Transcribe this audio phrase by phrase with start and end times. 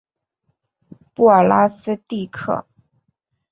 [1.13, 2.65] 布尔拉斯蒂克。